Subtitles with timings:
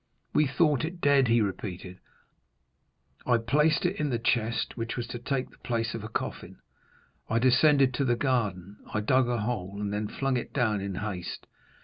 [0.33, 1.99] "We thought it dead," he repeated;
[3.27, 6.57] "I placed it in the chest, which was to take the place of a coffin;
[7.29, 10.95] I descended to the garden, I dug a hole, and then flung it down in
[10.95, 11.45] haste.